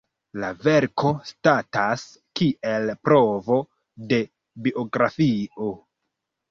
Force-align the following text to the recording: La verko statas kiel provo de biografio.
La 0.43 0.47
verko 0.67 1.11
statas 1.31 2.07
kiel 2.41 2.91
provo 3.11 3.61
de 4.15 4.21
biografio. 4.69 5.73